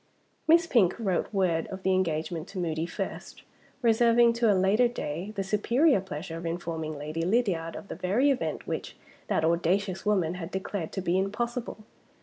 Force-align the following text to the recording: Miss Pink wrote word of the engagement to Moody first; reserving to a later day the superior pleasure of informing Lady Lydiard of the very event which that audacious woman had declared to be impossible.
Miss 0.47 0.65
Pink 0.65 0.95
wrote 0.97 1.31
word 1.31 1.67
of 1.67 1.83
the 1.83 1.93
engagement 1.93 2.47
to 2.47 2.57
Moody 2.57 2.87
first; 2.87 3.43
reserving 3.83 4.33
to 4.33 4.51
a 4.51 4.57
later 4.57 4.87
day 4.87 5.31
the 5.35 5.43
superior 5.43 6.01
pleasure 6.01 6.37
of 6.37 6.45
informing 6.47 6.97
Lady 6.97 7.21
Lydiard 7.21 7.75
of 7.75 7.87
the 7.87 7.93
very 7.95 8.31
event 8.31 8.65
which 8.65 8.97
that 9.27 9.45
audacious 9.45 10.03
woman 10.03 10.33
had 10.33 10.49
declared 10.49 10.91
to 10.93 11.01
be 11.01 11.19
impossible. 11.19 11.83